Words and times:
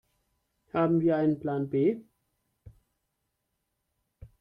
Haben 0.73 0.99
wir 1.01 1.15
einen 1.17 1.39
Plan 1.39 1.69
B? 1.69 2.01